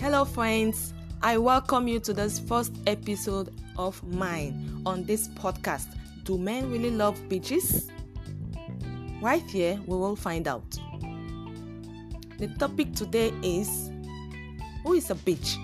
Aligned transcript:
Hello, 0.00 0.24
friends. 0.24 0.94
I 1.20 1.36
welcome 1.36 1.86
you 1.86 2.00
to 2.00 2.14
this 2.14 2.38
first 2.38 2.72
episode 2.86 3.54
of 3.76 4.02
mine 4.02 4.80
on 4.86 5.04
this 5.04 5.28
podcast. 5.28 5.88
Do 6.24 6.38
men 6.38 6.70
really 6.70 6.90
love 6.90 7.20
bitches? 7.28 7.90
Right 9.20 9.42
here, 9.42 9.78
we 9.86 9.98
will 9.98 10.16
find 10.16 10.48
out. 10.48 10.64
The 12.38 12.48
topic 12.58 12.94
today 12.94 13.30
is 13.42 13.90
Who 14.84 14.94
is 14.94 15.10
a 15.10 15.14
bitch? 15.16 15.58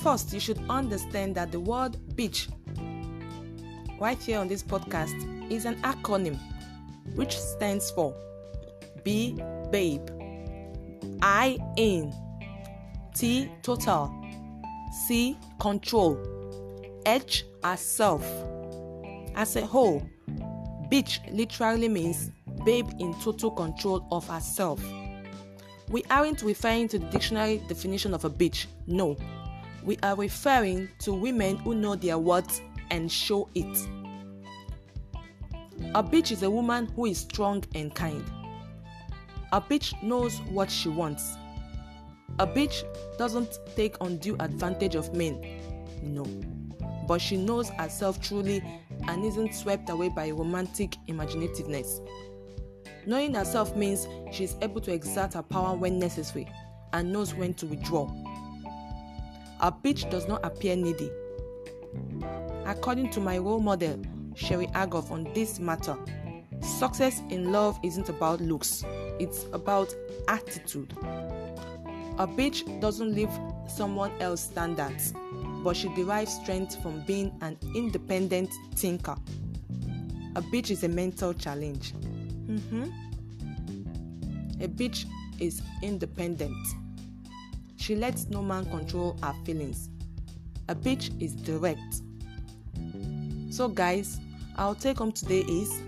First, 0.00 0.32
you 0.32 0.38
should 0.38 0.60
understand 0.70 1.34
that 1.34 1.50
the 1.50 1.58
word 1.58 1.96
bitch, 2.14 2.46
right 4.00 4.22
here 4.22 4.38
on 4.38 4.46
this 4.46 4.62
podcast, 4.62 5.50
is 5.50 5.64
an 5.64 5.82
acronym 5.82 6.38
which 7.16 7.36
stands 7.40 7.90
for 7.90 8.14
B, 9.02 9.36
babe, 9.72 10.08
I, 11.20 11.58
in, 11.76 12.14
T, 13.14 13.48
total, 13.62 14.12
C, 15.06 15.38
control, 15.60 16.18
H, 17.06 17.44
as 17.62 17.80
self. 17.80 18.24
As 19.36 19.56
a 19.56 19.64
whole, 19.64 20.02
bitch 20.90 21.20
literally 21.32 21.88
means 21.88 22.30
babe 22.64 22.88
in 22.98 23.14
total 23.20 23.52
control 23.52 24.06
of 24.10 24.26
herself. 24.26 24.82
We 25.90 26.02
aren't 26.10 26.42
referring 26.42 26.88
to 26.88 26.98
the 26.98 27.06
dictionary 27.06 27.62
definition 27.68 28.14
of 28.14 28.24
a 28.24 28.30
bitch, 28.30 28.66
no. 28.86 29.16
We 29.84 29.98
are 30.02 30.16
referring 30.16 30.88
to 31.00 31.12
women 31.12 31.56
who 31.58 31.74
know 31.74 31.94
their 31.94 32.18
worth 32.18 32.60
and 32.90 33.10
show 33.12 33.48
it. 33.54 33.78
A 35.94 36.02
bitch 36.02 36.32
is 36.32 36.42
a 36.42 36.50
woman 36.50 36.86
who 36.96 37.06
is 37.06 37.18
strong 37.18 37.62
and 37.74 37.94
kind. 37.94 38.24
A 39.52 39.60
bitch 39.60 40.00
knows 40.02 40.40
what 40.50 40.70
she 40.70 40.88
wants. 40.88 41.36
A 42.40 42.46
bitch 42.46 42.84
doesn't 43.16 43.60
take 43.76 43.96
undue 44.00 44.36
advantage 44.40 44.96
of 44.96 45.14
men, 45.14 45.40
no. 46.02 46.24
But 47.06 47.20
she 47.20 47.36
knows 47.36 47.68
herself 47.70 48.20
truly 48.20 48.62
and 49.06 49.24
isn't 49.24 49.54
swept 49.54 49.88
away 49.88 50.08
by 50.08 50.30
romantic 50.30 50.96
imaginativeness. 51.08 52.00
Knowing 53.06 53.34
herself 53.34 53.76
means 53.76 54.08
she 54.32 54.44
is 54.44 54.56
able 54.62 54.80
to 54.80 54.92
exert 54.92 55.34
her 55.34 55.42
power 55.42 55.76
when 55.76 55.98
necessary 55.98 56.48
and 56.92 57.12
knows 57.12 57.34
when 57.34 57.54
to 57.54 57.66
withdraw. 57.66 58.10
A 59.60 59.70
bitch 59.70 60.10
does 60.10 60.26
not 60.26 60.44
appear 60.44 60.74
needy. 60.74 61.10
According 62.66 63.10
to 63.10 63.20
my 63.20 63.38
role 63.38 63.60
model, 63.60 64.02
Sherry 64.34 64.66
Argov, 64.68 65.10
on 65.12 65.24
this 65.34 65.60
matter, 65.60 65.96
success 66.60 67.22
in 67.28 67.52
love 67.52 67.78
isn't 67.84 68.08
about 68.08 68.40
looks, 68.40 68.84
it's 69.20 69.46
about 69.52 69.94
attitude. 70.26 70.96
A 72.16 72.28
bitch 72.28 72.80
doesn't 72.80 73.12
live 73.12 73.30
someone 73.68 74.12
else's 74.20 74.46
standards, 74.46 75.12
but 75.64 75.76
she 75.76 75.88
derives 75.96 76.32
strength 76.32 76.80
from 76.80 77.00
being 77.06 77.32
an 77.40 77.58
independent 77.74 78.50
thinker. 78.76 79.16
A 80.36 80.42
bitch 80.42 80.70
is 80.70 80.84
a 80.84 80.88
mental 80.88 81.34
challenge. 81.34 81.92
Mm-hmm. 82.46 82.84
A 84.62 84.68
bitch 84.68 85.06
is 85.40 85.60
independent. 85.82 86.56
She 87.76 87.96
lets 87.96 88.26
no 88.26 88.42
man 88.42 88.64
control 88.66 89.16
her 89.20 89.34
feelings. 89.44 89.90
A 90.68 90.74
bitch 90.74 91.20
is 91.20 91.34
direct. 91.34 92.02
So, 93.50 93.66
guys, 93.68 94.20
our 94.56 94.76
take 94.76 94.98
home 94.98 95.10
today 95.10 95.40
is 95.40 95.82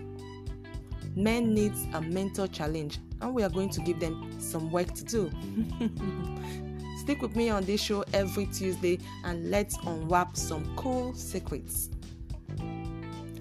men 1.15 1.53
needs 1.53 1.85
a 1.93 2.01
mental 2.01 2.47
challenge, 2.47 2.99
and 3.21 3.33
we 3.33 3.43
are 3.43 3.49
going 3.49 3.69
to 3.69 3.81
give 3.81 3.99
them 3.99 4.39
some 4.39 4.69
work 4.71 4.93
to 4.93 5.03
do. 5.03 5.31
Stick 6.99 7.21
with 7.21 7.35
me 7.35 7.49
on 7.49 7.63
this 7.63 7.81
show 7.81 8.03
every 8.13 8.47
Tuesday 8.47 8.99
and 9.23 9.49
let's 9.49 9.77
unwrap 9.85 10.35
some 10.35 10.75
cool 10.75 11.13
secrets. 11.13 11.89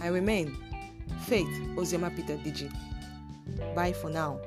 I 0.01 0.09
remain 0.09 0.57
Faith 1.27 1.49
Ozioma 1.77 2.15
Peter 2.15 2.37
Digi. 2.37 2.71
Bye 3.75 3.93
for 3.93 4.11
now. 4.11 4.39